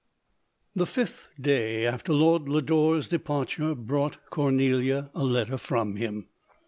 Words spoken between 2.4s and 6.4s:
Lodore's departure brought Cornelia a letter from him.